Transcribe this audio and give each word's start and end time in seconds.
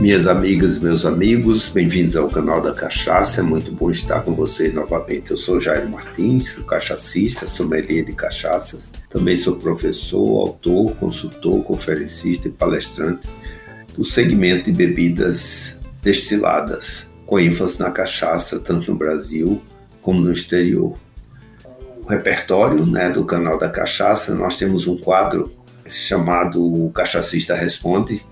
Minhas 0.00 0.28
amigas, 0.28 0.78
meus 0.78 1.04
amigos, 1.04 1.68
bem-vindos 1.68 2.14
ao 2.14 2.28
canal 2.28 2.62
da 2.62 2.72
Cachaça. 2.72 3.40
É 3.40 3.42
muito 3.42 3.72
bom 3.72 3.90
estar 3.90 4.20
com 4.20 4.32
vocês 4.32 4.72
novamente. 4.72 5.32
Eu 5.32 5.36
sou 5.36 5.60
Jairo 5.60 5.88
Martins, 5.88 6.52
cachacista, 6.68 7.48
sommelier 7.48 8.04
de 8.04 8.12
cachaças. 8.12 8.92
Também 9.10 9.36
sou 9.36 9.56
professor, 9.56 10.40
autor, 10.40 10.94
consultor, 10.94 11.64
conferencista 11.64 12.46
e 12.46 12.52
palestrante 12.52 13.26
do 13.96 14.04
segmento 14.04 14.66
de 14.66 14.72
bebidas 14.72 15.76
destiladas, 16.00 17.08
com 17.26 17.40
ênfase 17.40 17.80
na 17.80 17.90
cachaça, 17.90 18.60
tanto 18.60 18.92
no 18.92 18.96
Brasil 18.96 19.60
como 20.00 20.20
no 20.20 20.30
exterior. 20.30 20.96
O 22.04 22.08
repertório 22.08 22.86
né, 22.86 23.10
do 23.10 23.24
canal 23.24 23.58
da 23.58 23.68
Cachaça, 23.68 24.32
nós 24.32 24.56
temos 24.56 24.86
um 24.86 24.96
quadro 24.96 25.52
chamado 25.90 26.64
O 26.64 26.92
Cachacista 26.92 27.54
Responde, 27.56 28.24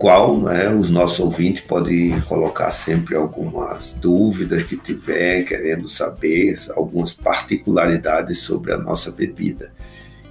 qual 0.00 0.40
né, 0.40 0.72
os 0.72 0.90
nossos 0.90 1.20
ouvintes 1.20 1.60
podem 1.60 2.18
colocar 2.22 2.72
sempre 2.72 3.14
algumas 3.14 3.92
dúvidas 3.92 4.64
que 4.64 4.74
tiver, 4.74 5.42
querendo 5.42 5.90
saber 5.90 6.58
algumas 6.74 7.12
particularidades 7.12 8.38
sobre 8.38 8.72
a 8.72 8.78
nossa 8.78 9.10
bebida. 9.10 9.70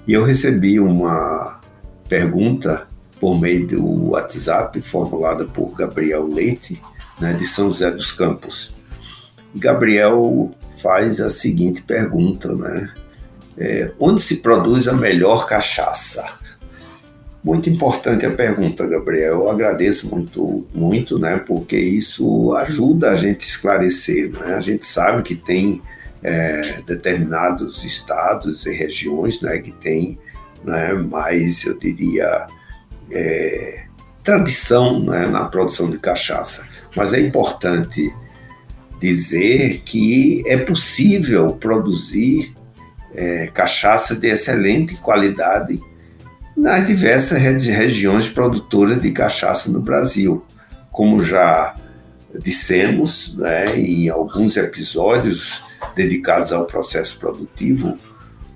E 0.07 0.13
eu 0.13 0.23
recebi 0.23 0.79
uma 0.79 1.61
pergunta 2.07 2.87
por 3.19 3.39
meio 3.39 3.67
do 3.67 4.09
WhatsApp, 4.09 4.81
formulada 4.81 5.45
por 5.45 5.75
Gabriel 5.75 6.25
Leite, 6.25 6.81
né, 7.21 7.33
de 7.33 7.45
São 7.45 7.65
José 7.67 7.91
dos 7.91 8.11
Campos. 8.11 8.81
Gabriel 9.53 10.51
faz 10.81 11.21
a 11.21 11.29
seguinte 11.29 11.83
pergunta, 11.83 12.55
né? 12.55 12.91
É, 13.55 13.91
onde 13.99 14.19
se 14.19 14.37
produz 14.37 14.87
a 14.87 14.93
melhor 14.93 15.45
cachaça? 15.45 16.25
Muito 17.41 17.69
importante 17.69 18.25
a 18.25 18.31
pergunta, 18.31 18.85
Gabriel. 18.85 19.41
Eu 19.41 19.49
agradeço 19.49 20.13
muito, 20.13 20.67
muito, 20.73 21.17
né? 21.17 21.37
Porque 21.47 21.77
isso 21.77 22.53
ajuda 22.55 23.11
a 23.11 23.15
gente 23.15 23.43
a 23.43 23.47
esclarecer. 23.47 24.29
Né? 24.31 24.55
A 24.55 24.61
gente 24.61 24.85
sabe 24.85 25.23
que 25.23 25.35
tem 25.35 25.81
é, 26.21 26.81
determinados 26.85 27.85
estados 27.85 28.65
e 28.65 28.73
regiões, 28.73 29.41
né? 29.41 29.57
Que 29.59 29.71
tem, 29.71 30.19
né? 30.65 30.91
Mais, 30.93 31.63
eu 31.65 31.79
diria, 31.79 32.47
é, 33.09 33.85
tradição, 34.21 34.99
né? 35.01 35.25
Na 35.27 35.45
produção 35.45 35.89
de 35.89 35.97
cachaça. 35.97 36.67
Mas 36.93 37.13
é 37.13 37.21
importante 37.21 38.13
dizer 38.99 39.81
que 39.85 40.43
é 40.45 40.57
possível 40.57 41.53
produzir 41.53 42.53
é, 43.15 43.47
cachaças 43.47 44.19
de 44.19 44.27
excelente 44.27 44.95
qualidade 44.97 45.81
nas 46.59 46.85
diversas 46.85 47.39
regiões 47.39 48.27
produtoras 48.27 49.01
de 49.01 49.11
cachaça 49.11 49.71
no 49.71 49.79
Brasil. 49.79 50.43
Como 50.91 51.23
já 51.23 51.73
dissemos 52.43 53.33
né, 53.37 53.79
em 53.79 54.09
alguns 54.09 54.57
episódios 54.57 55.63
dedicados 55.95 56.51
ao 56.51 56.65
processo 56.65 57.17
produtivo, 57.17 57.97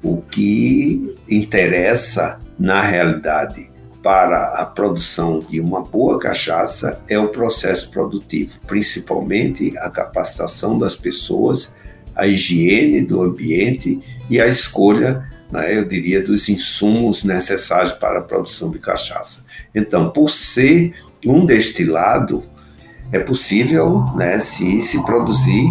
o 0.03 0.21
que 0.21 1.15
interessa 1.29 2.41
na 2.59 2.81
realidade 2.81 3.71
para 4.03 4.47
a 4.49 4.65
produção 4.65 5.39
de 5.39 5.61
uma 5.61 5.81
boa 5.81 6.19
cachaça 6.19 7.01
é 7.07 7.17
o 7.17 7.29
processo 7.29 7.89
produtivo, 7.89 8.59
principalmente 8.67 9.77
a 9.77 9.89
capacitação 9.89 10.77
das 10.77 10.97
pessoas, 10.97 11.73
a 12.13 12.27
higiene 12.27 13.01
do 13.01 13.21
ambiente 13.21 14.01
e 14.29 14.41
a 14.41 14.45
escolha 14.45 15.31
né, 15.53 15.77
eu 15.77 15.85
diria, 15.85 16.19
dos 16.19 16.49
insumos 16.49 17.23
necessários 17.23 17.91
para 17.93 18.19
a 18.19 18.23
produção 18.23 18.71
de 18.71 18.79
cachaça. 18.79 19.45
Então, 19.73 20.09
por 20.09 20.31
ser 20.31 20.95
um 21.23 21.45
destilado, 21.45 22.43
é 23.11 23.19
possível 23.19 24.03
né, 24.15 24.39
se, 24.39 24.81
se 24.81 25.02
produzir 25.05 25.63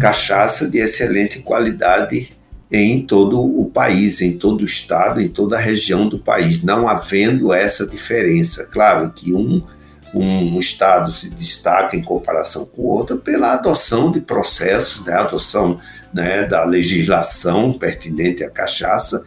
cachaça 0.00 0.68
de 0.68 0.78
excelente 0.78 1.38
qualidade 1.38 2.32
em 2.70 3.06
todo 3.06 3.40
o 3.40 3.70
país, 3.70 4.20
em 4.20 4.32
todo 4.32 4.62
o 4.62 4.64
estado, 4.64 5.20
em 5.20 5.28
toda 5.28 5.56
a 5.56 5.60
região 5.60 6.08
do 6.08 6.18
país, 6.18 6.64
não 6.64 6.88
havendo 6.88 7.52
essa 7.52 7.86
diferença. 7.86 8.64
Claro 8.64 9.12
que 9.14 9.32
um, 9.32 9.62
um 10.20 10.58
estado 10.58 11.12
se 11.12 11.30
destaca 11.30 11.96
em 11.96 12.02
comparação 12.02 12.64
com 12.64 12.82
o 12.82 12.86
outro 12.86 13.18
pela 13.18 13.52
adoção 13.52 14.10
de 14.10 14.20
processos, 14.20 15.04
né, 15.04 15.12
adoção 15.14 15.78
né, 16.12 16.44
da 16.44 16.64
legislação 16.64 17.72
pertinente 17.72 18.42
à 18.42 18.50
cachaça 18.50 19.22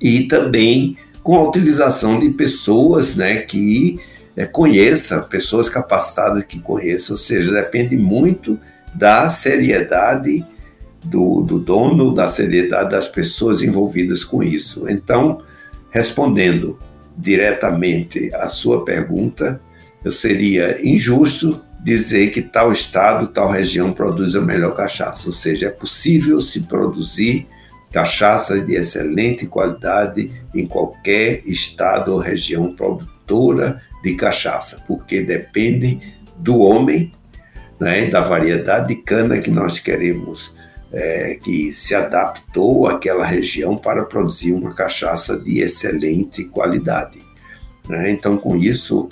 e 0.00 0.24
também 0.24 0.96
com 1.22 1.36
a 1.36 1.48
utilização 1.48 2.18
de 2.18 2.30
pessoas 2.30 3.16
né, 3.16 3.38
que 3.38 4.00
é, 4.36 4.44
conheçam, 4.44 5.22
pessoas 5.22 5.68
capacitadas 5.68 6.42
que 6.44 6.58
conheçam, 6.58 7.14
ou 7.14 7.20
seja, 7.20 7.52
depende 7.52 7.96
muito 7.96 8.58
da 8.94 9.28
seriedade 9.30 10.44
do, 11.04 11.42
do 11.42 11.58
dono, 11.58 12.14
da 12.14 12.26
seriedade 12.28 12.90
das 12.90 13.06
pessoas 13.06 13.62
envolvidas 13.62 14.24
com 14.24 14.42
isso. 14.42 14.88
Então, 14.88 15.40
respondendo 15.90 16.78
diretamente 17.16 18.34
à 18.34 18.48
sua 18.48 18.84
pergunta, 18.84 19.60
seria 20.10 20.76
injusto 20.86 21.60
dizer 21.82 22.30
que 22.30 22.40
tal 22.40 22.72
estado, 22.72 23.28
tal 23.28 23.50
região 23.50 23.92
produz 23.92 24.34
a 24.34 24.40
melhor 24.40 24.74
cachaça. 24.74 25.26
Ou 25.26 25.32
seja, 25.32 25.66
é 25.66 25.70
possível 25.70 26.40
se 26.40 26.62
produzir 26.62 27.46
cachaça 27.92 28.58
de 28.60 28.74
excelente 28.74 29.46
qualidade 29.46 30.32
em 30.54 30.66
qualquer 30.66 31.42
estado 31.46 32.12
ou 32.12 32.18
região 32.18 32.74
produtora 32.74 33.80
de 34.02 34.14
cachaça, 34.16 34.82
porque 34.86 35.22
depende 35.22 36.00
do 36.36 36.58
homem, 36.58 37.12
né, 37.78 38.06
da 38.06 38.20
variedade 38.20 38.88
de 38.88 38.96
cana 38.96 39.38
que 39.38 39.50
nós 39.50 39.78
queremos, 39.78 40.56
é, 40.92 41.38
que 41.42 41.72
se 41.72 41.94
adaptou 41.94 42.86
àquela 42.86 43.24
região 43.24 43.76
para 43.76 44.04
produzir 44.04 44.52
uma 44.52 44.74
cachaça 44.74 45.38
de 45.38 45.60
excelente 45.60 46.44
qualidade. 46.44 47.18
Né? 47.88 48.10
Então, 48.10 48.36
com 48.36 48.56
isso, 48.56 49.08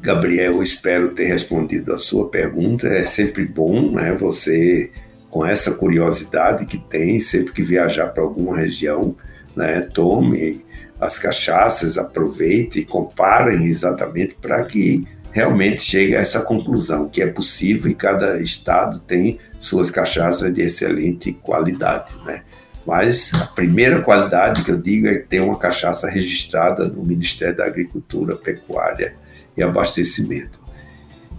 Gabriel, 0.00 0.62
espero 0.62 1.10
ter 1.10 1.26
respondido 1.26 1.92
a 1.92 1.98
sua 1.98 2.30
pergunta. 2.30 2.88
É 2.88 3.04
sempre 3.04 3.44
bom, 3.44 3.92
né? 3.92 4.16
Você 4.18 4.90
com 5.28 5.46
essa 5.46 5.72
curiosidade 5.72 6.66
que 6.66 6.78
tem, 6.78 7.20
sempre 7.20 7.52
que 7.52 7.62
viajar 7.62 8.08
para 8.08 8.22
alguma 8.22 8.56
região, 8.56 9.14
né? 9.54 9.82
Tome 9.82 10.64
as 10.98 11.18
cachaças, 11.18 11.98
aproveite 11.98 12.80
e 12.80 12.84
comparem 12.84 13.66
exatamente 13.66 14.36
para 14.40 14.64
que 14.64 15.06
realmente 15.32 15.82
chegue 15.82 16.16
a 16.16 16.20
essa 16.20 16.40
conclusão 16.40 17.08
que 17.08 17.22
é 17.22 17.26
possível 17.26 17.90
e 17.90 17.94
cada 17.94 18.40
estado 18.42 18.98
tem 19.00 19.38
suas 19.60 19.90
cachaças 19.90 20.52
de 20.52 20.62
excelente 20.62 21.32
qualidade, 21.32 22.16
né? 22.24 22.42
Mas 22.86 23.30
a 23.34 23.46
primeira 23.46 24.00
qualidade 24.00 24.64
que 24.64 24.70
eu 24.70 24.80
digo 24.80 25.06
é 25.06 25.18
ter 25.18 25.40
uma 25.40 25.58
cachaça 25.58 26.08
registrada 26.08 26.88
no 26.88 27.04
Ministério 27.04 27.56
da 27.56 27.66
Agricultura, 27.66 28.34
Pecuária 28.34 29.19
e 29.60 29.62
abastecimento. 29.62 30.58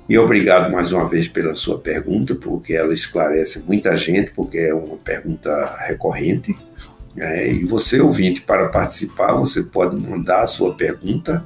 E 0.07 0.17
obrigado 0.17 0.71
mais 0.71 0.91
uma 0.91 1.07
vez 1.07 1.27
pela 1.27 1.55
sua 1.55 1.79
pergunta, 1.79 2.35
porque 2.35 2.73
ela 2.73 2.93
esclarece 2.93 3.63
muita 3.65 3.95
gente, 3.95 4.31
porque 4.31 4.57
é 4.57 4.73
uma 4.73 4.97
pergunta 4.97 5.77
recorrente. 5.87 6.57
É, 7.17 7.51
e 7.51 7.65
você, 7.65 7.99
ouvinte, 7.99 8.41
para 8.41 8.69
participar, 8.69 9.33
você 9.33 9.63
pode 9.63 9.95
mandar 9.95 10.43
a 10.43 10.47
sua 10.47 10.73
pergunta 10.73 11.43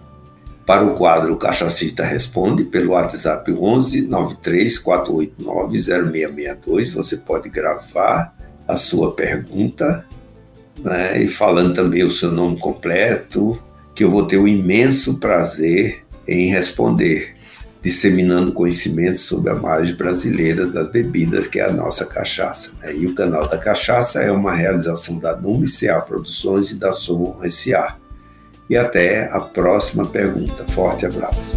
para 0.65 0.83
o 0.83 0.95
quadro 0.95 1.37
Cachacista 1.37 2.03
Responde 2.03 2.63
pelo 2.63 2.93
WhatsApp 2.93 3.51
11 3.51 4.01
93 4.01 4.79
489 4.79 5.79
0662. 5.79 6.91
Você 6.91 7.17
pode 7.17 7.49
gravar 7.49 8.35
a 8.67 8.77
sua 8.77 9.13
pergunta 9.13 10.05
né, 10.83 11.21
e 11.21 11.27
falando 11.27 11.75
também 11.75 12.03
o 12.03 12.11
seu 12.11 12.31
nome 12.31 12.59
completo, 12.59 13.61
que 13.93 14.03
eu 14.03 14.09
vou 14.09 14.25
ter 14.25 14.37
o 14.37 14.47
imenso 14.47 15.19
prazer 15.19 16.04
em 16.27 16.49
responder, 16.49 17.35
disseminando 17.81 18.51
conhecimentos 18.51 19.21
sobre 19.21 19.51
a 19.51 19.55
margem 19.55 19.95
brasileira 19.95 20.65
das 20.65 20.89
bebidas, 20.89 21.47
que 21.47 21.59
é 21.59 21.65
a 21.65 21.71
nossa 21.71 22.05
cachaça. 22.05 22.71
Né? 22.81 22.95
E 22.95 23.05
o 23.05 23.13
canal 23.13 23.47
da 23.47 23.57
Cachaça 23.57 24.21
é 24.21 24.31
uma 24.31 24.53
realização 24.53 25.19
da 25.19 25.35
Nume 25.35 25.67
CA 25.69 26.01
Produções 26.01 26.71
e 26.71 26.75
da 26.75 26.93
Som 26.93 27.39
SA. 27.49 27.97
E 28.67 28.75
até 28.75 29.29
a 29.31 29.39
próxima 29.39 30.05
pergunta. 30.05 30.65
Forte 30.67 31.05
abraço. 31.05 31.55